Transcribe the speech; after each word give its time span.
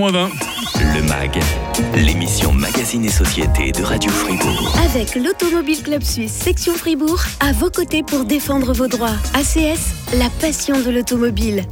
More 0.00 0.10
20. 0.12 0.49
Le 0.94 1.02
MAG, 1.02 1.38
l'émission 1.94 2.52
Magazine 2.52 3.04
et 3.04 3.10
Société 3.10 3.70
de 3.70 3.82
Radio 3.82 4.10
Fribourg. 4.10 4.74
Avec 4.84 5.14
l'Automobile 5.14 5.82
Club 5.82 6.02
Suisse 6.02 6.32
Section 6.32 6.74
Fribourg, 6.74 7.20
à 7.38 7.52
vos 7.52 7.70
côtés 7.70 8.02
pour 8.02 8.24
défendre 8.24 8.72
vos 8.72 8.88
droits. 8.88 9.16
ACS, 9.34 9.94
la 10.18 10.28
passion 10.40 10.80
de 10.82 10.90
l'automobile. 10.90 11.64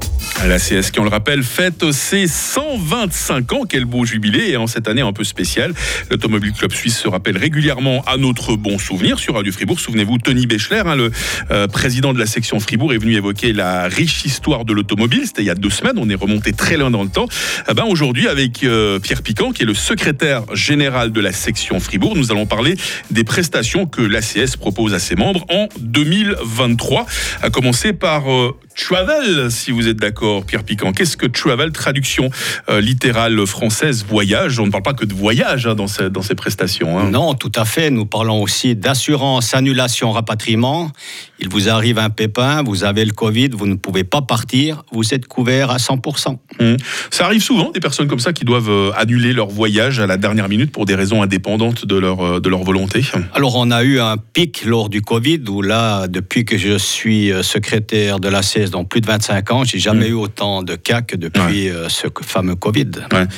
La 0.47 0.59
CS, 0.59 0.93
qui 0.93 1.01
on 1.01 1.03
le 1.03 1.11
rappelle, 1.11 1.43
fête 1.43 1.91
ses 1.91 2.29
125 2.29 3.53
ans. 3.55 3.63
Quel 3.69 3.87
beau 3.87 4.05
jubilé. 4.05 4.51
Et 4.51 4.57
en 4.57 4.69
cette 4.69 4.87
année 4.87 5.01
un 5.01 5.13
peu 5.13 5.25
spéciale, 5.25 5.75
l'Automobile 6.13 6.53
Club 6.53 6.71
Suisse 6.71 6.97
se 6.97 7.09
rappelle 7.09 7.37
régulièrement 7.37 8.05
à 8.07 8.17
notre 8.17 8.55
bon 8.55 8.79
souvenir 8.79 9.19
sur 9.19 9.35
Radio 9.35 9.51
Fribourg. 9.51 9.81
Souvenez-vous, 9.81 10.19
Tony 10.19 10.47
Bechler, 10.47 10.83
hein, 10.87 10.95
le 10.95 11.11
euh, 11.51 11.67
président 11.67 12.13
de 12.13 12.21
la 12.21 12.27
section 12.27 12.61
Fribourg, 12.61 12.93
est 12.93 12.99
venu 12.99 13.17
évoquer 13.17 13.53
la 13.53 13.89
riche 13.89 14.25
histoire 14.25 14.65
de 14.65 14.73
l'automobile. 14.73 15.23
C'était 15.27 15.43
il 15.43 15.47
y 15.47 15.51
a 15.51 15.57
deux 15.57 15.71
semaines. 15.71 15.97
On 15.97 16.09
est 16.09 16.15
remonté 16.15 16.53
très 16.53 16.77
loin 16.77 16.93
dans 16.93 17.03
le 17.03 17.11
temps. 17.11 17.27
Eh 17.69 17.75
ben, 17.75 17.85
Aujourd'hui, 17.85 18.29
avec 18.29 18.63
euh, 18.63 19.01
Pierre 19.09 19.23
Piquant, 19.23 19.53
qui 19.53 19.63
est 19.63 19.65
le 19.65 19.73
secrétaire 19.73 20.43
général 20.55 21.13
de 21.13 21.21
la 21.23 21.33
section 21.33 21.81
Fribourg, 21.81 22.15
nous 22.15 22.31
allons 22.31 22.45
parler 22.45 22.77
des 23.11 23.25
prestations 23.25 23.87
que 23.87 24.03
l'ACS 24.03 24.59
propose 24.59 24.93
à 24.93 24.99
ses 24.99 25.17
membres 25.17 25.47
en 25.49 25.67
2023. 25.81 27.07
À 27.41 27.49
commencer 27.49 27.95
par 27.95 28.31
euh, 28.31 28.55
Travel, 28.79 29.51
si 29.51 29.73
vous 29.73 29.89
êtes 29.89 29.97
d'accord, 29.97 30.45
Pierre 30.45 30.63
Piquant. 30.63 30.93
Qu'est-ce 30.93 31.17
que 31.17 31.27
Travel, 31.27 31.73
traduction 31.73 32.31
euh, 32.71 32.81
littérale 32.81 33.45
française, 33.45 34.05
voyage? 34.09 34.61
On 34.61 34.67
ne 34.67 34.71
parle 34.71 34.85
pas 34.85 34.95
que 34.95 35.05
de 35.05 35.13
voyage 35.13 35.67
hein, 35.67 35.75
dans, 35.75 35.89
ces, 35.89 36.11
dans, 36.11 36.23
ces, 36.23 36.37
prestations. 36.37 36.97
Hein. 36.97 37.11
Non, 37.11 37.35
tout 37.35 37.51
à 37.57 37.65
fait. 37.65 37.91
Nous 37.91 38.07
parlons 38.07 38.41
aussi 38.41 38.77
d'assurance, 38.77 39.53
annulation, 39.53 40.13
rapatriement. 40.13 40.93
Il 41.41 41.49
vous 41.49 41.69
arrive 41.69 41.99
un 41.99 42.09
pépin, 42.09 42.63
vous 42.63 42.85
avez 42.85 43.05
le 43.05 43.13
Covid, 43.13 43.51
vous 43.53 43.67
ne 43.67 43.75
pouvez 43.75 44.05
pas 44.05 44.23
partir, 44.23 44.85
vous 44.93 45.13
êtes 45.13 45.27
couvert 45.27 45.71
à 45.71 45.77
100%. 45.77 46.37
Mmh. 46.61 46.77
Ça 47.11 47.27
arrive 47.27 47.43
souvent, 47.43 47.71
des 47.71 47.81
personnes 47.81 48.09
comme 48.09 48.19
ça 48.21 48.33
qui 48.33 48.45
doivent 48.45 48.71
euh, 48.71 48.93
annuler 48.97 49.33
leur 49.33 49.49
voyage 49.49 49.99
à 49.99 50.07
la 50.07 50.17
dernière 50.17 50.49
minute 50.49 50.71
pour 50.71 50.87
des 50.87 50.95
raisons 50.95 51.23
indépendantes 51.23 51.85
de 51.85 51.97
leur, 51.97 52.21
euh, 52.21 52.41
de 52.41 52.49
leur 52.49 52.63
volonté. 52.63 53.03
Alors, 53.35 53.57
on 53.57 53.71
a 53.73 53.83
eu 53.83 53.99
un 53.99 54.17
pic 54.17 54.65
lors 54.65 54.89
du 54.89 55.03
Covid 55.03 55.43
où 55.49 55.63
là, 55.63 56.07
depuis 56.07 56.45
que 56.45 56.57
je 56.57 56.79
suis 56.79 57.33
secrétaire 57.43 58.21
de 58.21 58.29
la 58.29 58.43
Dans 58.71 58.85
plus 58.85 59.01
de 59.01 59.07
25 59.07 59.51
ans. 59.51 59.65
J'ai 59.65 59.79
jamais 59.79 60.09
eu 60.09 60.15
autant 60.15 60.63
de 60.63 60.75
cas 60.75 61.03
que 61.03 61.17
depuis 61.17 61.69
euh, 61.69 61.89
ce 61.89 62.07
fameux 62.23 62.55
Covid. 62.55 62.91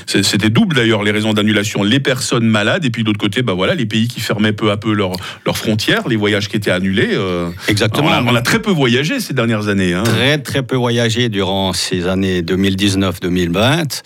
C'était 0.06 0.50
double 0.50 0.77
d'ailleurs 0.77 1.03
les 1.03 1.11
raisons 1.11 1.33
d'annulation, 1.33 1.83
les 1.83 2.00
personnes 2.00 2.47
malades 2.47 2.84
et 2.84 2.91
puis 2.91 3.05
d'autre 3.05 3.19
côté, 3.19 3.42
bah 3.42 3.55
voilà, 3.55 3.75
les 3.75 3.86
pays 3.86 4.08
qui 4.08 4.20
fermaient 4.20 4.53
peu 4.53 4.70
à 4.70 4.77
peu 4.77 4.92
leurs 4.92 5.17
frontières, 5.56 6.08
les 6.08 6.17
voyages 6.17 6.48
qui 6.48 6.56
étaient 6.56 6.70
annulés. 6.70 7.11
Euh, 7.12 7.51
Exactement. 7.69 8.11
On 8.27 8.34
a, 8.34 8.42
très 8.42 8.61
peu 8.61 8.70
voyagé 8.70 9.20
ces 9.20 9.34
dernières 9.34 9.69
années. 9.69 9.95
Hein. 9.95 10.03
Très 10.03 10.39
très 10.39 10.62
peu 10.62 10.77
voyagé 10.77 11.28
durant 11.28 11.73
ces 11.73 12.06
années 12.06 12.42
2019-2020. 12.42 14.03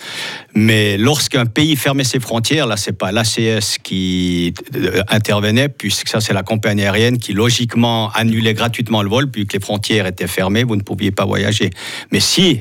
Mais 0.54 0.96
lorsqu'un 0.96 1.46
pays 1.46 1.74
fermait 1.74 2.04
ses 2.04 2.20
frontières, 2.20 2.66
là 2.66 2.76
c'est 2.76 2.92
pas 2.92 3.10
l'ACS 3.10 3.78
qui 3.82 4.54
euh, 4.76 5.02
intervenait 5.08 5.68
puisque 5.68 6.08
ça 6.08 6.20
c'est 6.20 6.32
la 6.32 6.44
compagnie 6.44 6.82
aérienne 6.82 7.18
qui 7.18 7.32
logiquement 7.32 8.10
annulait 8.12 8.54
gratuitement 8.54 9.02
le 9.02 9.08
vol 9.08 9.30
puisque 9.30 9.52
les 9.54 9.60
frontières 9.60 10.06
étaient 10.06 10.28
fermées, 10.28 10.62
vous 10.62 10.76
ne 10.76 10.82
pouviez 10.82 11.10
pas 11.10 11.24
voyager. 11.24 11.70
Mais 12.12 12.20
si 12.20 12.60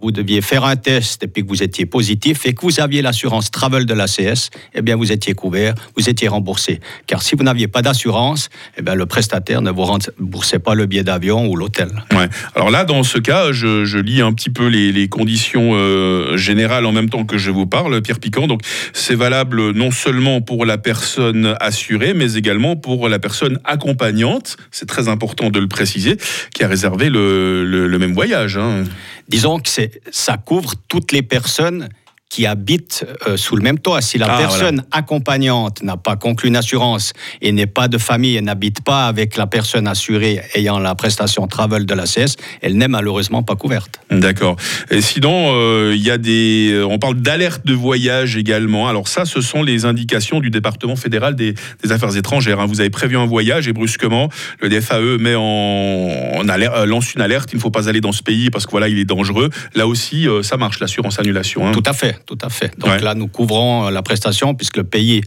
vous 0.00 0.10
deviez 0.10 0.42
faire 0.42 0.64
un 0.64 0.76
test 0.76 1.22
et 1.22 1.26
puis 1.26 1.42
que 1.42 1.48
vous 1.48 1.62
étiez 1.62 1.86
positif 1.86 2.44
et 2.44 2.52
que 2.52 2.60
vous 2.60 2.80
aviez 2.80 3.00
l'assurance 3.00 3.50
travel 3.50 3.86
de 3.86 3.94
l'ACS, 3.94 4.50
eh 4.74 4.82
bien 4.82 4.94
vous 4.94 5.10
étiez 5.10 5.32
couvert, 5.32 5.74
vous 5.96 6.08
étiez 6.10 6.28
remboursé. 6.28 6.80
Car 7.06 7.22
si 7.22 7.34
vous 7.34 7.44
n'aviez 7.44 7.66
pas 7.66 7.80
d'assurance, 7.80 8.50
eh 8.76 8.82
bien 8.82 8.94
le 8.94 9.06
prestataire 9.06 9.62
ne 9.62 9.70
vous 9.70 9.84
remboursait 9.84 10.58
pas 10.58 10.74
le 10.74 10.84
billet 10.84 11.02
d'avion 11.02 11.46
ou 11.48 11.56
l'hôtel. 11.56 11.88
Ouais. 12.12 12.28
Alors 12.54 12.70
là, 12.70 12.84
dans 12.84 13.02
ce 13.04 13.18
cas, 13.18 13.52
je, 13.52 13.98
lis 13.98 14.20
un 14.20 14.34
petit 14.34 14.50
peu 14.50 14.66
les, 14.66 15.08
conditions 15.08 15.70
euh, 15.72 16.36
générales 16.36 16.84
en 16.84 16.92
même 16.92 17.08
temps 17.08 17.24
que 17.24 17.38
je 17.38 17.50
vous 17.50 17.66
parle, 17.66 18.02
Pierre 18.02 18.18
Piquant. 18.18 18.46
Donc 18.46 18.60
c'est 18.92 19.14
valable 19.14 19.70
non 19.70 19.90
seulement 19.90 20.42
pour 20.42 20.66
la 20.66 20.76
personne 20.76 21.56
assurée, 21.60 22.12
mais 22.12 22.34
également 22.34 22.76
pour 22.76 23.08
la 23.08 23.18
personne 23.18 23.58
accompagnante. 23.64 24.58
C'est 24.70 24.86
très 24.86 25.08
important 25.08 25.48
de 25.48 25.58
le 25.58 25.68
préciser, 25.68 26.18
qui 26.52 26.64
a 26.64 26.68
réservé 26.68 27.08
le, 27.08 27.96
même 27.98 28.12
voyage. 28.12 28.58
Hein. 28.58 28.84
Disons 29.28 29.58
que 29.58 29.68
ça 30.10 30.36
couvre 30.36 30.74
toutes 30.88 31.12
les 31.12 31.22
personnes 31.22 31.88
qui 32.28 32.44
habitent 32.44 33.06
euh, 33.26 33.36
sous 33.36 33.56
le 33.56 33.62
même 33.62 33.78
toit. 33.78 34.00
Si 34.00 34.18
la 34.18 34.26
ah, 34.28 34.38
personne 34.38 34.84
accompagnante 34.90 35.82
n'a 35.82 35.96
pas 35.96 36.16
conclu 36.16 36.48
une 36.48 36.56
assurance 36.56 37.12
et 37.40 37.52
n'est 37.52 37.66
pas 37.66 37.88
de 37.88 37.98
famille 37.98 38.36
et 38.36 38.40
n'habite 38.40 38.82
pas 38.82 39.06
avec 39.06 39.36
la 39.36 39.46
personne 39.46 39.86
assurée 39.86 40.42
ayant 40.54 40.78
la 40.78 40.94
prestation 40.94 41.46
travel 41.46 41.86
de 41.86 41.94
la 41.94 42.04
CS, 42.04 42.36
elle 42.62 42.76
n'est 42.76 42.88
malheureusement 42.88 43.42
pas 43.42 43.54
couverte. 43.54 44.00
D'accord. 44.10 44.56
Et 44.90 45.00
sinon, 45.00 45.52
euh, 45.54 45.94
il 45.94 46.02
y 46.02 46.10
a 46.10 46.18
des, 46.18 46.70
euh, 46.72 46.86
on 46.86 46.98
parle 46.98 47.14
d'alerte 47.14 47.64
de 47.64 47.74
voyage 47.74 48.36
également. 48.36 48.88
Alors 48.88 49.08
ça, 49.08 49.24
ce 49.24 49.40
sont 49.40 49.62
les 49.62 49.84
indications 49.84 50.40
du 50.40 50.50
département 50.50 50.96
fédéral 50.96 51.36
des, 51.36 51.54
Affaires 51.88 52.16
étrangères. 52.16 52.58
Hein. 52.58 52.66
Vous 52.66 52.80
avez 52.80 52.90
prévu 52.90 53.16
un 53.16 53.26
voyage 53.26 53.68
et 53.68 53.72
brusquement, 53.72 54.28
le 54.60 54.68
DFAE 54.68 55.18
met 55.18 55.36
en, 55.36 56.42
lance 56.84 57.14
une 57.14 57.20
alerte. 57.20 57.50
Il 57.52 57.56
ne 57.56 57.60
faut 57.60 57.70
pas 57.70 57.88
aller 57.88 58.00
dans 58.00 58.10
ce 58.10 58.24
pays 58.24 58.50
parce 58.50 58.66
que 58.66 58.72
voilà, 58.72 58.88
il 58.88 58.98
est 58.98 59.04
dangereux. 59.04 59.50
Là 59.76 59.86
aussi, 59.86 60.26
ça 60.42 60.56
marche 60.56 60.80
l'assurance 60.80 61.20
annulation. 61.20 61.66
Hein. 61.66 61.72
Tout 61.72 61.82
à 61.86 61.92
fait 61.92 62.15
tout 62.24 62.38
à 62.42 62.48
fait. 62.48 62.78
Donc 62.78 63.00
là, 63.00 63.14
nous 63.14 63.28
couvrons 63.28 63.86
euh, 63.86 63.90
la 63.90 64.02
prestation 64.02 64.54
puisque 64.54 64.76
le 64.76 64.84
pays 64.84 65.22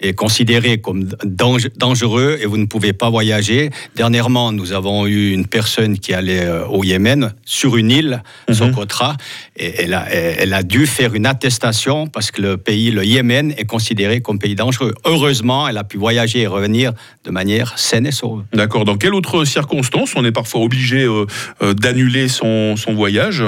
est 0.00 0.12
considéré 0.12 0.78
comme 0.78 1.08
dangereux 1.24 2.38
et 2.40 2.46
vous 2.46 2.58
ne 2.58 2.66
pouvez 2.66 2.92
pas 2.92 3.08
voyager. 3.08 3.70
Dernièrement, 3.94 4.52
nous 4.52 4.72
avons 4.72 5.06
eu 5.06 5.30
une 5.32 5.46
personne 5.46 5.98
qui 5.98 6.12
allait 6.12 6.44
euh, 6.44 6.66
au 6.66 6.84
Yémen 6.84 7.32
sur 7.46 7.76
une 7.76 7.90
île, 7.90 8.22
mhm. 8.48 8.54
Socotra, 8.54 9.16
et 9.56 9.84
elle 9.84 9.94
a, 9.94 10.06
elle 10.10 10.52
a 10.52 10.62
dû 10.62 10.86
faire 10.86 11.14
une 11.14 11.24
attestation 11.24 12.06
parce 12.06 12.30
que 12.30 12.42
le 12.42 12.56
pays, 12.58 12.90
le 12.90 13.04
Yémen, 13.04 13.54
est 13.56 13.64
considéré 13.64 14.20
comme 14.20 14.38
pays 14.38 14.54
dangereux. 14.54 14.94
Heureusement, 15.06 15.66
elle 15.66 15.78
a 15.78 15.84
pu 15.84 15.96
voyager 15.96 16.40
et 16.40 16.46
revenir 16.46 16.92
de 17.24 17.30
manière 17.30 17.78
saine 17.78 18.06
et 18.06 18.12
sauve. 18.12 18.44
D'accord. 18.52 18.84
Dans 18.84 18.98
quelles 18.98 19.14
autres 19.14 19.44
circonstances 19.44 20.12
on 20.14 20.24
est 20.24 20.32
parfois 20.32 20.60
obligé 20.60 21.04
euh, 21.04 21.74
d'annuler 21.74 22.28
son, 22.28 22.76
son 22.76 22.92
voyage? 22.92 23.42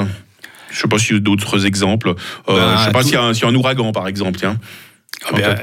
Je 0.70 0.76
ne 0.76 0.82
sais 0.82 0.88
pas 0.88 0.98
s'il 0.98 1.14
y 1.14 1.18
a 1.18 1.20
d'autres 1.20 1.66
exemples. 1.66 2.10
Euh, 2.10 2.14
ben, 2.48 2.76
je 2.76 2.80
ne 2.80 2.86
sais 2.86 2.92
pas 2.92 3.02
s'il 3.02 3.14
y, 3.14 3.16
a 3.16 3.48
un 3.48 3.54
ouragan, 3.54 3.92
par 3.92 4.08
exemple. 4.08 4.38
Tiens. 4.38 4.58
Ah 5.26 5.30
ben, 5.34 5.56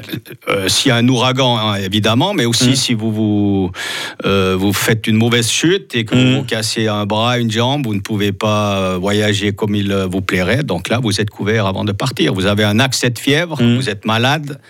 euh, 0.48 0.68
s'il 0.68 0.90
y 0.90 0.92
a 0.92 0.96
un 0.96 1.08
ouragan, 1.08 1.56
hein, 1.56 1.76
évidemment, 1.76 2.34
mais 2.34 2.44
aussi 2.44 2.70
mmh. 2.70 2.76
si 2.76 2.94
vous 2.94 3.10
vous, 3.10 3.72
euh, 4.26 4.54
vous 4.58 4.74
faites 4.74 5.06
une 5.06 5.16
mauvaise 5.16 5.48
chute 5.48 5.94
et 5.94 6.04
que 6.04 6.14
vous 6.14 6.20
mmh. 6.20 6.34
vous 6.36 6.42
cassez 6.42 6.88
un 6.88 7.06
bras, 7.06 7.38
une 7.38 7.50
jambe, 7.50 7.86
vous 7.86 7.94
ne 7.94 8.00
pouvez 8.00 8.32
pas 8.32 8.98
voyager 8.98 9.52
comme 9.52 9.74
il 9.74 9.94
vous 10.10 10.20
plairait. 10.20 10.62
Donc 10.62 10.90
là, 10.90 11.00
vous 11.02 11.20
êtes 11.22 11.30
couvert 11.30 11.66
avant 11.66 11.84
de 11.84 11.92
partir. 11.92 12.34
Vous 12.34 12.44
avez 12.44 12.64
un 12.64 12.78
accès 12.80 13.08
de 13.08 13.18
fièvre, 13.18 13.62
mmh. 13.62 13.76
vous 13.76 13.88
êtes 13.88 14.04
malade 14.04 14.60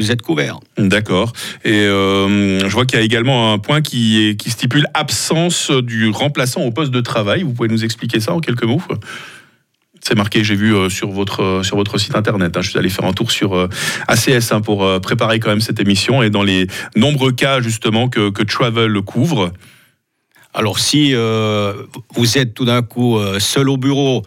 vous 0.00 0.12
êtes 0.12 0.22
couvert. 0.22 0.60
D'accord. 0.76 1.32
Et 1.64 1.72
je 1.72 2.68
vois 2.68 2.86
qu'il 2.86 3.00
y 3.00 3.02
a 3.02 3.04
également 3.04 3.52
un 3.52 3.58
point 3.58 3.80
qui, 3.80 4.36
qui 4.38 4.48
stipule 4.48 4.86
absence 4.94 5.72
du 5.72 6.10
remplaçant 6.10 6.60
au 6.60 6.70
poste 6.70 6.92
de 6.92 7.00
travail. 7.00 7.42
Vous 7.42 7.52
pouvez 7.52 7.68
nous 7.68 7.84
expliquer 7.84 8.20
ça 8.20 8.32
en 8.32 8.38
quelques 8.38 8.62
mots? 8.62 8.80
C'est 10.00 10.16
marqué, 10.16 10.44
j'ai 10.44 10.54
vu 10.54 10.74
euh, 10.74 10.88
sur 10.88 11.10
votre 11.10 11.42
euh, 11.42 11.62
sur 11.62 11.76
votre 11.76 11.98
site 11.98 12.14
internet. 12.14 12.56
Hein. 12.56 12.60
je 12.62 12.70
suis 12.70 12.78
allé 12.78 12.88
faire 12.88 13.04
un 13.04 13.12
tour 13.12 13.30
sur 13.30 13.54
euh, 13.54 13.68
ACS 14.06 14.52
hein, 14.52 14.60
pour 14.60 15.00
préparer 15.00 15.40
quand 15.40 15.50
même 15.50 15.60
cette 15.60 15.80
émission 15.80 16.22
et 16.22 16.30
dans 16.30 16.42
les 16.42 16.66
nombreux 16.96 17.32
cas 17.32 17.60
justement 17.60 18.08
que, 18.08 18.30
que 18.30 18.42
Travel 18.42 19.00
couvre. 19.02 19.52
Alors 20.54 20.78
si 20.78 21.14
vous 21.14 22.38
êtes 22.38 22.54
tout 22.54 22.64
d'un 22.64 22.82
coup 22.82 23.18
seul 23.38 23.68
au 23.68 23.76
bureau 23.76 24.22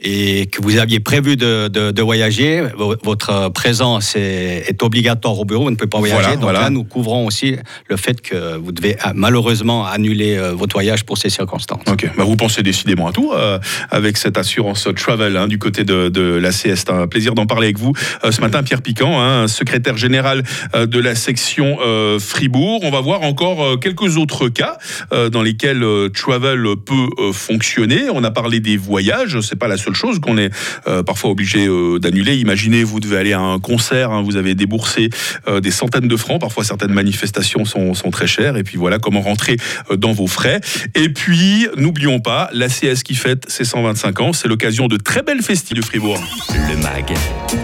et 0.00 0.46
que 0.46 0.62
vous 0.62 0.78
aviez 0.78 1.00
prévu 1.00 1.36
de, 1.36 2.00
voyager, 2.02 2.66
votre 3.02 3.50
présence 3.50 4.14
est, 4.16 4.82
obligatoire 4.82 5.38
au 5.38 5.44
bureau, 5.44 5.64
vous 5.64 5.70
ne 5.70 5.76
pouvez 5.76 5.88
pas 5.88 5.98
voyager. 5.98 6.36
donc 6.36 6.52
là, 6.52 6.70
nous 6.70 6.84
couvrons 6.84 7.26
aussi 7.26 7.56
le 7.88 7.96
fait 7.96 8.20
que 8.20 8.56
vous 8.56 8.72
devez 8.72 8.96
malheureusement 9.14 9.86
annuler 9.86 10.36
euh, 10.36 10.52
votre 10.52 10.74
voyage 10.74 11.04
pour 11.04 11.18
ces 11.18 11.30
circonstances. 11.30 11.82
Ok, 11.90 12.10
bah, 12.16 12.24
vous 12.24 12.36
pensez 12.36 12.62
décidément 12.62 13.06
à 13.08 13.12
tout 13.12 13.32
euh, 13.32 13.58
avec 13.90 14.16
cette 14.16 14.38
assurance 14.38 14.88
travel 14.96 15.36
hein, 15.36 15.48
du 15.48 15.58
côté 15.58 15.84
de, 15.84 16.08
de 16.08 16.22
la 16.22 16.50
CS. 16.50 16.82
C'est 16.82 16.90
un 16.90 17.06
plaisir 17.06 17.34
d'en 17.34 17.46
parler 17.46 17.68
avec 17.68 17.78
vous 17.78 17.92
euh, 18.24 18.32
ce 18.32 18.40
matin, 18.40 18.62
Pierre 18.62 18.82
Piquant, 18.82 19.20
hein, 19.20 19.48
secrétaire 19.48 19.96
général 19.96 20.42
de 20.74 20.98
la 20.98 21.14
section 21.14 21.78
Fribourg. 22.18 22.80
On 22.82 22.90
va 22.90 23.00
voir 23.00 23.22
encore 23.22 23.78
quelques 23.80 24.16
autres 24.16 24.48
cas 24.48 24.78
dans 25.10 25.42
lesquels 25.62 26.10
travel 26.12 26.64
peut 26.84 27.32
fonctionner. 27.32 28.10
On 28.10 28.24
a 28.24 28.30
parlé 28.30 28.60
des 28.60 28.76
voyages, 28.76 29.40
c'est 29.40 29.58
pas 29.58 29.68
la 29.68 29.76
seule 29.76 29.94
chose 29.94 30.18
qu'on 30.18 30.38
est 30.38 30.50
euh, 30.86 31.02
parfois 31.02 31.30
obligé 31.30 31.66
euh, 31.66 31.98
d'annuler. 31.98 32.36
Imaginez, 32.36 32.82
vous 32.84 33.00
devez 33.00 33.16
aller 33.16 33.32
à 33.32 33.40
un 33.40 33.58
concert, 33.58 34.10
hein, 34.10 34.22
vous 34.22 34.36
avez 34.36 34.54
déboursé 34.54 35.10
euh, 35.48 35.60
des 35.60 35.70
centaines 35.70 36.08
de 36.08 36.16
francs, 36.16 36.40
parfois 36.40 36.64
certaines 36.64 36.92
manifestations 36.92 37.64
sont, 37.64 37.94
sont, 37.94 38.10
très 38.10 38.26
chères, 38.26 38.56
et 38.56 38.64
puis 38.64 38.76
voilà 38.76 38.98
comment 38.98 39.20
rentrer 39.20 39.56
dans 39.96 40.12
vos 40.12 40.26
frais. 40.26 40.60
Et 40.94 41.08
puis, 41.08 41.66
n'oublions 41.76 42.20
pas, 42.20 42.50
l'ACS 42.52 43.02
qui 43.04 43.14
fête 43.14 43.48
ses 43.48 43.64
125 43.64 44.20
ans, 44.20 44.32
c'est 44.32 44.48
l'occasion 44.48 44.88
de 44.88 44.96
très 44.96 45.22
belles 45.22 45.42
festivités 45.42 45.80
de 45.80 45.84
Fribourg. 45.84 46.20
Le 46.50 46.76
MAG, 46.82 47.14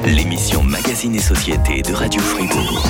l'émission 0.07 0.63
Magazine 0.63 1.15
et 1.15 1.21
Société 1.21 1.83
de 1.83 1.93
Radio 1.93 2.21
Fribourg. 2.21 2.87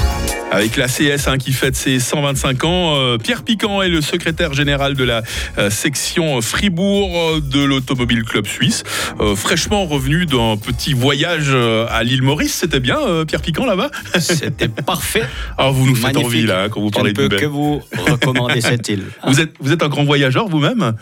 Avec 0.50 0.76
la 0.76 0.86
CS 0.86 1.28
hein, 1.28 1.36
qui 1.36 1.52
fête 1.52 1.76
ses 1.76 2.00
125 2.00 2.64
ans, 2.64 2.96
euh, 2.96 3.18
Pierre 3.18 3.42
Piquant 3.42 3.82
est 3.82 3.90
le 3.90 4.00
secrétaire 4.00 4.54
général 4.54 4.94
de 4.98 5.04
la 5.04 5.22
euh, 5.56 5.70
section 5.70 6.42
Fribourg 6.42 7.16
euh, 7.16 7.40
de 7.40 7.62
l'Automobile 7.62 8.24
Club 8.24 8.46
Suisse. 8.46 8.82
Euh, 9.20 9.34
fraîchement 9.36 9.86
revenu 9.86 10.26
d'un 10.26 10.56
petit 10.56 10.92
voyage 10.92 11.54
à 11.88 12.02
l'île 12.04 12.22
Maurice, 12.22 12.54
c'était 12.54 12.80
bien 12.80 12.98
euh, 12.98 13.24
Pierre 13.24 13.40
Piquant 13.40 13.64
là-bas? 13.64 13.90
C'était 14.18 14.68
parfait. 14.68 15.22
Alors 15.56 15.72
vous 15.78 15.86
nous 15.86 15.94
faites 15.94 16.14
Magnifique. 16.14 16.26
envie 16.26 16.42
là 16.46 16.64
hein, 16.64 16.68
quand 16.68 16.80
vous 16.80 16.88
Je 16.88 16.92
parlez 16.92 17.12
ne 17.12 17.16
de 17.16 17.28
peux 17.28 17.36
que 17.36 17.46
vous 17.46 17.80
recommander 17.96 18.60
cette 18.60 18.88
île. 18.88 19.04
Vous 19.26 19.40
êtes, 19.40 19.52
vous 19.60 19.72
êtes 19.72 19.82
un 19.82 19.88
grand 19.88 20.04
voyageur 20.04 20.48
vous-même? 20.48 20.94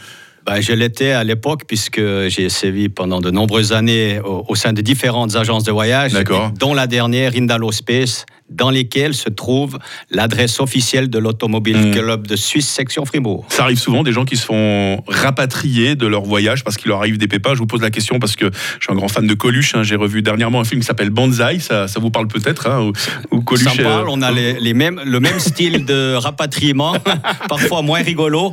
Ben, 0.44 0.60
je 0.60 0.72
l'étais 0.72 1.10
à 1.10 1.24
l'époque 1.24 1.62
puisque 1.66 2.00
j'ai 2.28 2.48
sévi 2.48 2.88
pendant 2.88 3.20
de 3.20 3.30
nombreuses 3.30 3.72
années 3.72 4.20
au, 4.20 4.44
au 4.48 4.54
sein 4.54 4.72
de 4.72 4.80
différentes 4.80 5.34
agences 5.36 5.64
de 5.64 5.72
voyage, 5.72 6.12
D'accord. 6.12 6.52
dont 6.58 6.74
la 6.74 6.86
dernière 6.86 7.32
Indalo 7.36 7.72
Space, 7.72 8.26
dans 8.50 8.70
lesquelles 8.70 9.14
se 9.14 9.28
trouve 9.28 9.78
l'adresse 10.10 10.60
officielle 10.60 11.10
de 11.10 11.18
l'Automobile 11.18 11.76
Mm. 11.76 11.90
Club 11.92 12.26
de 12.26 12.36
Suisse 12.36 12.68
section 12.68 13.04
Fribourg. 13.04 13.44
Ça 13.48 13.64
arrive 13.64 13.78
souvent 13.78 14.02
des 14.02 14.12
gens 14.12 14.24
qui 14.24 14.36
se 14.36 14.44
font 14.44 15.02
rapatrier 15.08 15.94
de 15.96 16.06
leur 16.06 16.22
voyage 16.22 16.64
parce 16.64 16.76
qu'il 16.76 16.88
leur 16.88 16.98
arrive 16.98 17.18
des 17.18 17.28
pépins. 17.28 17.54
Je 17.54 17.58
vous 17.58 17.66
pose 17.66 17.82
la 17.82 17.90
question 17.90 18.18
parce 18.18 18.36
que 18.36 18.46
je 18.46 18.84
suis 18.84 18.92
un 18.92 18.96
grand 18.96 19.08
fan 19.08 19.26
de 19.26 19.34
Coluche. 19.34 19.74
hein. 19.74 19.82
J'ai 19.82 19.96
revu 19.96 20.22
dernièrement 20.22 20.60
un 20.60 20.64
film 20.64 20.80
qui 20.80 20.86
s'appelle 20.86 21.10
Banzai. 21.10 21.58
Ça, 21.60 21.88
ça 21.88 22.00
vous 22.00 22.10
parle 22.10 22.28
peut-être 22.28 22.68
hein, 22.68 22.80
où, 22.80 22.92
où 23.36 23.40
Coluche. 23.42 23.64
Ça 23.76 23.82
parle, 23.82 24.08
euh, 24.08 24.12
on 24.12 24.22
a 24.22 24.30
les, 24.30 24.54
les 24.60 24.74
mêmes, 24.74 25.00
le 25.04 25.20
même 25.20 25.38
style 25.40 25.84
de 25.84 26.14
rapatriement, 26.14 26.94
parfois 27.48 27.82
moins 27.82 28.02
rigolo, 28.02 28.52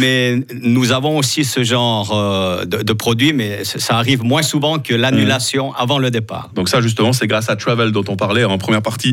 mais 0.00 0.38
nous 0.62 0.92
avons 0.92 1.18
aussi 1.18 1.44
ce 1.44 1.62
genre 1.64 2.12
euh, 2.14 2.64
de, 2.64 2.78
de 2.82 2.92
produit, 2.92 3.32
mais 3.32 3.64
ça 3.64 3.96
arrive 3.96 4.22
moins 4.22 4.42
souvent 4.42 4.78
que 4.78 4.94
l'annulation 4.94 5.72
avant 5.74 5.98
le 5.98 6.10
départ. 6.10 6.50
Donc 6.54 6.68
ça 6.68 6.80
justement, 6.80 7.12
c'est 7.12 7.26
grâce 7.26 7.48
à 7.50 7.56
Travel 7.56 7.92
dont 7.92 8.04
on 8.08 8.16
parlait 8.16 8.44
en 8.44 8.58
première 8.58 8.82
partie 8.82 9.12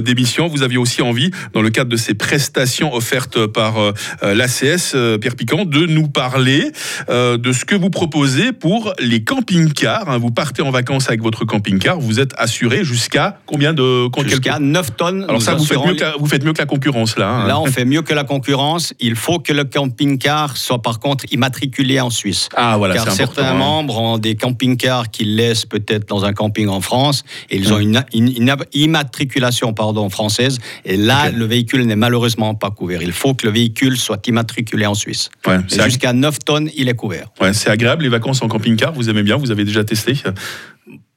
d'émission. 0.00 0.48
Vous 0.48 0.62
aviez 0.62 0.78
aussi 0.78 1.02
envie, 1.02 1.30
dans 1.52 1.62
le 1.62 1.70
cadre 1.70 1.90
de 1.90 1.96
ces 1.96 2.14
prestations 2.14 2.94
offertes 2.94 3.46
par 3.46 3.78
euh, 3.78 3.92
euh, 4.22 4.34
l'ACS 4.34 4.92
euh, 4.94 5.18
Pierre 5.18 5.36
Piquant, 5.36 5.64
de 5.64 5.86
nous 5.86 6.08
parler 6.08 6.70
euh, 7.08 7.36
de 7.38 7.52
ce 7.52 7.64
que 7.64 7.74
vous 7.74 7.90
proposez 7.90 8.52
pour 8.52 8.92
les 8.98 9.22
camping-cars. 9.24 10.08
hein. 10.08 10.18
Vous 10.18 10.30
partez 10.30 10.62
en 10.62 10.70
vacances 10.70 11.08
avec 11.08 11.22
votre 11.22 11.44
camping-car, 11.44 11.98
vous 11.98 12.20
êtes 12.20 12.32
assuré 12.36 12.84
jusqu'à 12.84 13.38
combien 13.46 13.72
de 13.72 14.06
Jusqu'à 14.26 14.58
9 14.58 14.96
tonnes. 14.96 15.24
Alors 15.28 15.42
ça, 15.42 15.54
vous 15.54 15.64
faites, 15.64 15.78
mieux 15.84 15.94
que 15.94 16.00
la, 16.00 16.14
vous 16.18 16.26
faites 16.26 16.44
mieux 16.44 16.52
que 16.52 16.58
la 16.58 16.66
concurrence 16.66 17.16
là. 17.18 17.28
hein. 17.28 17.46
Là, 17.46 17.60
on 17.60 17.66
fait 17.76 17.84
mieux 17.84 18.02
que 18.02 18.14
la 18.14 18.24
concurrence. 18.24 18.92
Il 19.00 19.14
faut 19.16 19.38
que 19.38 19.52
le 19.52 19.64
camping-car 19.64 20.56
soit 20.56 20.82
par 20.82 20.98
contre 21.00 21.24
immatriculé 21.30 22.00
en 22.00 22.10
Suisse. 22.10 22.48
Ah 22.56 22.76
voilà, 22.76 22.94
Car 22.94 23.04
important. 23.08 23.16
certains 23.34 23.54
membres 23.54 23.98
ont 24.00 24.18
des 24.18 24.34
camping-cars 24.36 25.10
qu'ils 25.10 25.36
laissent 25.36 25.66
peut-être 25.66 26.08
dans 26.08 26.24
un 26.24 26.32
camping 26.32 26.68
en 26.68 26.80
France 26.80 27.24
et 27.50 27.56
ils 27.56 27.72
ont 27.72 27.78
une, 27.78 28.04
une- 28.12 28.32
une 28.36 28.54
immatriculation 28.72 29.55
pardon, 29.74 30.08
française. 30.10 30.58
Et 30.84 30.96
là, 30.96 31.30
le 31.30 31.44
véhicule 31.44 31.82
n'est 31.86 31.96
malheureusement 31.96 32.54
pas 32.54 32.70
couvert. 32.70 33.02
Il 33.02 33.12
faut 33.12 33.34
que 33.34 33.46
le 33.46 33.52
véhicule 33.52 33.96
soit 33.96 34.26
immatriculé 34.26 34.86
en 34.86 34.94
Suisse. 34.94 35.30
Ouais, 35.46 35.58
jusqu'à 35.84 36.12
9 36.12 36.38
tonnes, 36.40 36.70
il 36.76 36.88
est 36.88 36.94
couvert. 36.94 37.28
ouais, 37.40 37.52
c'est 37.52 37.70
agréable 37.70 38.02
les 38.04 38.08
vacances 38.08 38.42
en 38.42 38.48
camping-car. 38.48 38.92
Vous 38.92 39.08
aimez 39.10 39.22
bien 39.22 39.36
Vous 39.36 39.50
avez 39.50 39.64
déjà 39.64 39.84
testé? 39.84 40.14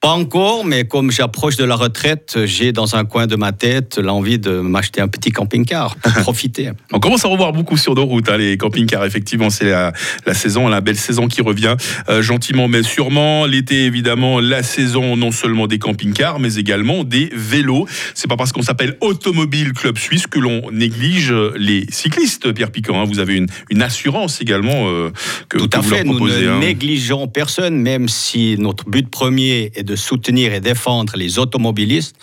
Pas 0.01 0.11
encore, 0.11 0.63
mais 0.63 0.85
comme 0.85 1.11
j'approche 1.11 1.57
de 1.57 1.65
la 1.65 1.75
retraite, 1.75 2.37
j'ai 2.45 2.71
dans 2.71 2.95
un 2.95 3.03
coin 3.03 3.27
de 3.27 3.35
ma 3.35 3.51
tête 3.51 3.97
l'envie 3.97 4.39
de 4.39 4.61
m'acheter 4.61 5.01
un 5.01 5.09
petit 5.09 5.31
camping-car 5.31 5.97
pour 5.97 6.13
profiter. 6.21 6.69
On 6.93 7.01
commence 7.01 7.25
à 7.25 7.27
revoir 7.27 7.51
beaucoup 7.51 7.75
sur 7.75 7.95
nos 7.95 8.05
routes, 8.05 8.29
hein, 8.29 8.37
les 8.37 8.55
camping-cars. 8.55 9.03
Effectivement, 9.03 9.49
c'est 9.49 9.65
la, 9.65 9.91
la 10.25 10.33
saison, 10.33 10.69
la 10.69 10.79
belle 10.79 10.95
saison 10.95 11.27
qui 11.27 11.41
revient 11.41 11.75
euh, 12.07 12.21
gentiment 12.21 12.69
mais 12.69 12.81
sûrement. 12.81 13.45
L'été, 13.45 13.83
évidemment, 13.83 14.39
la 14.39 14.63
saison 14.63 15.17
non 15.17 15.31
seulement 15.31 15.67
des 15.67 15.79
camping-cars, 15.79 16.39
mais 16.39 16.55
également 16.55 17.03
des 17.03 17.29
vélos. 17.35 17.85
C'est 18.15 18.29
pas 18.29 18.37
parce 18.37 18.53
qu'on 18.53 18.61
s'appelle 18.61 18.95
Automobile 19.01 19.73
Club 19.73 19.97
Suisse 19.97 20.27
que 20.27 20.39
l'on 20.39 20.71
néglige 20.71 21.33
les 21.57 21.85
cyclistes, 21.89 22.53
Pierre 22.53 22.71
Piquant. 22.71 23.01
hein. 23.01 23.03
Vous 23.03 23.19
avez 23.19 23.35
une, 23.35 23.47
une 23.69 23.81
assurance 23.81 24.39
également 24.39 24.87
euh, 24.87 25.11
que, 25.49 25.57
Tout 25.57 25.67
que 25.67 25.75
à 25.77 25.81
vous 25.81 25.89
fait, 25.89 26.03
leur 26.03 26.05
nous 26.05 26.19
proposez. 26.19 26.45
ne 26.45 26.51
hein. 26.51 26.59
négligeons 26.59 27.27
personne, 27.27 27.75
même 27.75 28.07
si 28.07 28.55
notre 28.57 28.89
but 28.89 29.09
premier 29.09 29.73
est 29.75 29.83
de 29.88 29.88
soutenir 29.95 30.53
et 30.53 30.59
défendre 30.59 31.13
les 31.15 31.39
automobilistes. 31.39 32.15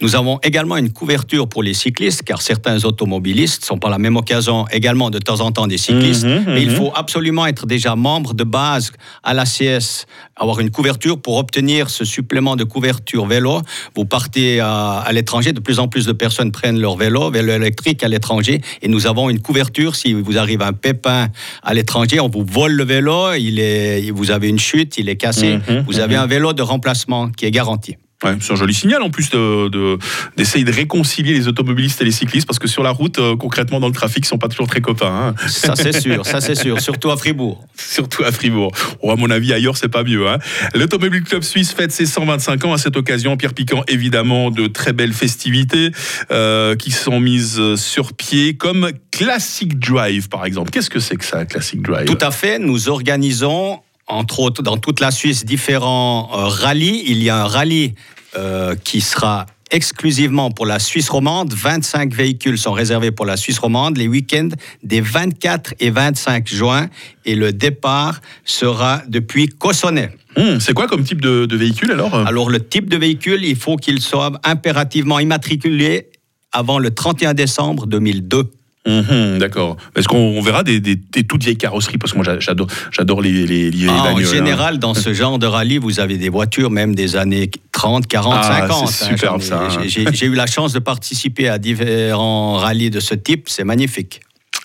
Nous 0.00 0.16
avons 0.16 0.38
également 0.42 0.76
une 0.76 0.92
couverture 0.92 1.48
pour 1.48 1.62
les 1.62 1.74
cyclistes, 1.74 2.22
car 2.22 2.42
certains 2.42 2.84
automobilistes 2.84 3.64
sont 3.64 3.78
par 3.78 3.90
la 3.90 3.98
même 3.98 4.16
occasion 4.16 4.66
également 4.70 5.10
de 5.10 5.18
temps 5.18 5.40
en 5.40 5.52
temps 5.52 5.66
des 5.66 5.78
cyclistes. 5.78 6.24
Mhm, 6.24 6.44
Mais 6.46 6.62
il 6.62 6.70
mhm. 6.70 6.76
faut 6.76 6.92
absolument 6.94 7.46
être 7.46 7.66
déjà 7.66 7.96
membre 7.96 8.34
de 8.34 8.44
base 8.44 8.92
à 9.22 9.34
l'ACS, 9.34 10.06
avoir 10.36 10.60
une 10.60 10.70
couverture 10.70 11.20
pour 11.20 11.36
obtenir 11.36 11.90
ce 11.90 12.04
supplément 12.04 12.56
de 12.56 12.64
couverture 12.64 13.26
vélo. 13.26 13.60
Vous 13.94 14.04
partez 14.04 14.60
à, 14.60 14.98
à 14.98 15.12
l'étranger, 15.12 15.52
de 15.52 15.60
plus 15.60 15.78
en 15.78 15.88
plus 15.88 16.06
de 16.06 16.12
personnes 16.12 16.52
prennent 16.52 16.80
leur 16.80 16.96
vélo, 16.96 17.30
vélo 17.30 17.52
électrique 17.52 18.02
à 18.02 18.08
l'étranger, 18.08 18.60
et 18.82 18.88
nous 18.88 19.06
avons 19.06 19.30
une 19.30 19.40
couverture. 19.40 19.96
Si 19.96 20.12
vous 20.14 20.38
arrive 20.38 20.62
un 20.62 20.72
pépin 20.72 21.28
à 21.62 21.74
l'étranger, 21.74 22.20
on 22.20 22.28
vous 22.28 22.44
vole 22.44 22.72
le 22.72 22.84
vélo, 22.84 23.34
il 23.34 23.58
est, 23.60 24.10
vous 24.10 24.30
avez 24.30 24.48
une 24.48 24.58
chute, 24.58 24.98
il 24.98 25.08
est 25.08 25.16
cassé, 25.16 25.58
Mhm, 25.68 25.84
vous 25.86 25.98
avez 26.00 26.16
un 26.16 26.26
vélo 26.26 26.52
de 26.52 26.62
remplacement 26.62 27.11
qui 27.36 27.44
est 27.46 27.50
garanti. 27.50 27.96
Ouais, 28.24 28.36
c'est 28.40 28.52
un 28.52 28.54
joli 28.54 28.72
signal 28.72 29.02
en 29.02 29.10
plus 29.10 29.30
de- 29.30 29.68
de- 29.68 29.98
d'essayer 30.36 30.64
de, 30.64 30.70
réconcilier 30.70 31.32
les 31.34 31.48
automobilistes 31.48 32.00
et 32.02 32.04
les 32.04 32.12
cyclistes 32.12 32.46
parce 32.46 32.60
que 32.60 32.68
sur 32.68 32.84
la 32.84 32.92
route, 32.92 33.18
euh, 33.18 33.34
concrètement 33.34 33.80
dans 33.80 33.88
le 33.88 33.92
trafic, 33.92 34.24
ils 34.24 34.28
sont 34.28 34.38
pas 34.38 34.46
toujours 34.46 34.68
très 34.68 34.80
copains. 34.80 35.34
hein. 35.34 35.48
Ça 35.48 35.74
c'est 35.74 35.90
sûr, 36.00 36.24
ça 36.24 36.40
c'est 36.40 36.54
sûr, 36.54 36.80
surtout 36.80 37.10
à 37.10 37.16
Fribourg. 37.16 37.66
surtout 37.76 38.22
à 38.22 38.30
Fribourg. 38.30 38.70
Bon, 39.02 39.10
à 39.10 39.16
mon 39.16 39.28
avis, 39.28 39.52
ailleurs, 39.52 39.76
c'est 39.76 39.88
pas 39.88 40.04
mieux. 40.04 40.28
Hein. 40.28 40.38
L'Automobile 40.76 41.24
Club 41.24 41.42
Suisse 41.42 41.72
fête 41.72 41.90
ses 41.90 42.06
125 42.06 42.64
ans. 42.64 42.72
À 42.72 42.78
cette 42.78 42.96
occasion, 42.96 43.36
Pierre 43.36 43.54
Piquant, 43.54 43.82
évidemment, 43.88 44.52
de 44.52 44.68
très 44.68 44.92
belles 44.92 45.14
festivités 45.14 45.90
euh, 46.30 46.76
qui 46.76 46.92
sont 46.92 47.18
mises 47.18 47.60
sur 47.74 48.12
pied, 48.12 48.54
comme 48.56 48.92
Classic 49.10 49.76
Drive, 49.80 50.28
par 50.28 50.46
exemple. 50.46 50.70
Qu'est-ce 50.70 50.90
que 50.90 51.00
c'est 51.00 51.16
que 51.16 51.24
ça, 51.24 51.44
Classic 51.44 51.82
Drive? 51.82 52.06
Tout 52.06 52.18
à 52.24 52.30
fait, 52.30 52.60
nous 52.60 52.88
organisons 52.88 53.80
entre 54.06 54.40
autres 54.40 54.62
dans 54.62 54.76
toute 54.76 55.00
la 55.00 55.10
Suisse 55.10 55.44
différents 55.44 56.30
euh, 56.32 56.46
rallyes. 56.46 57.02
Il 57.06 57.22
y 57.22 57.30
a 57.30 57.42
un 57.42 57.46
rallye 57.46 57.94
euh, 58.36 58.74
qui 58.76 59.00
sera 59.00 59.46
exclusivement 59.70 60.50
pour 60.50 60.66
la 60.66 60.78
Suisse 60.78 61.08
romande. 61.08 61.54
25 61.54 62.12
véhicules 62.12 62.58
sont 62.58 62.72
réservés 62.72 63.10
pour 63.10 63.26
la 63.26 63.36
Suisse 63.36 63.58
romande 63.58 63.96
les 63.96 64.06
week-ends 64.06 64.50
des 64.82 65.00
24 65.00 65.74
et 65.80 65.90
25 65.90 66.46
juin 66.46 66.88
et 67.24 67.34
le 67.34 67.52
départ 67.52 68.20
sera 68.44 69.02
depuis 69.08 69.48
Cossonay. 69.48 70.10
Hum, 70.36 70.60
c'est 70.60 70.74
quoi 70.74 70.86
comme 70.86 71.04
type 71.04 71.20
de, 71.20 71.46
de 71.46 71.56
véhicule 71.56 71.90
alors 71.92 72.14
Alors 72.14 72.50
le 72.50 72.60
type 72.60 72.88
de 72.88 72.96
véhicule, 72.96 73.44
il 73.44 73.56
faut 73.56 73.76
qu'il 73.76 74.00
soit 74.00 74.32
impérativement 74.44 75.18
immatriculé 75.18 76.10
avant 76.52 76.78
le 76.78 76.90
31 76.90 77.34
décembre 77.34 77.86
2002. 77.86 78.50
Mhm, 78.86 79.38
D'accord. 79.38 79.76
Est-ce 79.94 80.08
qu'on 80.08 80.16
on 80.18 80.40
verra 80.42 80.64
des, 80.64 80.80
des- 80.80 80.96
des 80.96 81.22
toutes 81.22 81.44
vieilles 81.44 81.56
carrosseries? 81.56 81.98
Parce 81.98 82.12
que 82.12 82.16
moi, 82.18 82.24
j'a- 82.24 82.40
j'adore, 82.40 82.66
j'adore 82.90 83.22
les, 83.22 83.46
les, 83.46 83.70
les 83.70 83.86
Ah, 83.88 84.12
en 84.12 84.18
hein. 84.18 84.22
général, 84.24 84.78
dans 84.80 84.94
ce 84.94 85.12
genre 85.14 85.38
de 85.38 85.46
rallye, 85.46 85.78
vous 85.78 86.00
avez 86.00 86.18
des 86.18 86.28
voitures 86.28 86.70
même 86.70 86.94
des 86.94 87.14
années 87.14 87.48
30, 87.70 88.08
40, 88.08 88.34
Ah, 88.36 88.42
50. 88.68 88.88
c'est 88.88 89.04
hein. 89.04 89.08
superbe, 89.08 89.40
ça, 89.40 89.68
hein. 89.70 89.82
j'ai 89.86 90.26
eu 90.26 90.34
la 90.34 90.46
chance 90.46 90.72
de 90.72 90.80
participer 90.80 91.48
à 91.48 91.58
différents 91.58 92.54
rallyes 92.56 92.90
de 92.90 92.98
ce 93.00 93.14
type. 93.14 93.48
C'est 93.48 93.64
magnifique. 93.64 94.20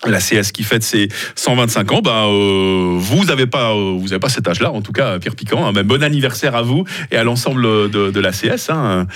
La 0.06 0.20
CS 0.20 0.52
qui 0.54 0.64
fête 0.64 0.84
ses 0.84 1.08
125 1.36 1.92
ans, 1.92 2.02
bah, 2.02 2.26
euh, 2.28 2.96
vous 2.98 3.26
n'avez 3.26 3.48
pas, 3.48 3.72
euh, 3.72 3.98
vous 4.00 4.14
avez 4.14 4.20
pas 4.20 4.30
cet 4.30 4.48
âge-là, 4.48 4.72
en 4.72 4.82
tout 4.82 4.92
cas, 4.92 5.18
Pierre 5.18 5.36
Piquant. 5.36 5.66
hein. 5.66 5.84
Bon 5.84 6.04
anniversaire 6.04 6.56
à 6.56 6.62
vous 6.62 6.84
et 7.12 7.18
à 7.18 7.24
l'ensemble 7.24 7.64
de, 7.90 8.12
de 8.12 8.20
la 8.20 8.32
CS. 8.32 8.70
hein. 8.70 9.08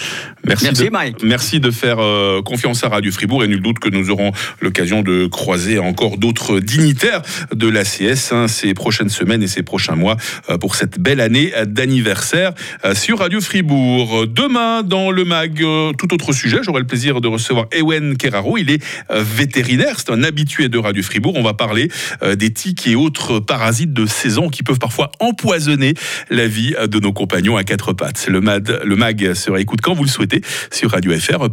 Merci, 0.43 0.65
Merci, 0.65 0.85
de, 0.85 0.89
Mike. 0.89 1.23
merci 1.23 1.59
de 1.59 1.69
faire 1.69 1.97
euh, 2.00 2.41
confiance 2.41 2.83
à 2.83 2.89
Radio 2.89 3.11
Fribourg 3.11 3.43
et 3.43 3.47
nul 3.47 3.61
doute 3.61 3.77
que 3.79 3.89
nous 3.89 4.09
aurons 4.09 4.31
l'occasion 4.59 5.03
de 5.03 5.27
croiser 5.27 5.77
encore 5.77 6.17
d'autres 6.17 6.59
dignitaires 6.59 7.21
de 7.53 7.67
la 7.67 7.83
CS 7.83 8.31
hein, 8.31 8.47
ces 8.47 8.73
prochaines 8.73 9.09
semaines 9.09 9.43
et 9.43 9.47
ces 9.47 9.61
prochains 9.63 9.95
mois 9.95 10.17
pour 10.59 10.73
cette 10.75 11.00
belle 11.00 11.21
année 11.21 11.53
d'anniversaire 11.67 12.53
sur 12.93 13.19
Radio 13.19 13.39
Fribourg. 13.39 14.25
Demain, 14.27 14.81
dans 14.81 15.11
le 15.11 15.25
MAG, 15.25 15.57
tout 15.97 16.13
autre 16.13 16.33
sujet, 16.33 16.57
j'aurai 16.63 16.79
le 16.81 16.88
plaisir 16.88 17.21
de 17.21 17.27
recevoir 17.27 17.65
Ewen 17.71 18.17
Keraro. 18.17 18.57
Il 18.57 18.71
est 18.71 18.81
vétérinaire, 19.11 19.95
c'est 20.00 20.11
un 20.11 20.23
habitué 20.23 20.69
de 20.72 20.80
Radio 20.80 21.04
Fribourg. 21.04 21.34
On 21.36 21.44
va 21.44 21.54
parler 21.54 21.90
euh, 22.24 22.36
des 22.36 22.51
tiques 22.51 22.88
et 22.88 22.96
autres 22.96 23.40
parasites 23.40 23.94
de 23.94 24.06
saison 24.08 24.50
qui 24.50 24.63
peuvent 24.63 24.80
parfois 24.80 25.12
empoisonner 25.20 25.94
la 26.30 26.48
vie 26.48 26.74
de 26.88 27.00
nos 27.00 27.13
compagnons 27.13 27.58
à 27.58 27.63
quatre 27.63 27.94
pattes. 27.94 28.28
Le, 28.28 28.42
MAG 28.42 29.34
se 29.34 29.51
réécoute 29.51 29.82
quand 29.82 29.94
vous 29.94 30.04
le 30.04 30.10
souhaitez 30.10 30.42
sur 30.72 30.92
Radio 30.92 31.12
FR. 31.18 31.50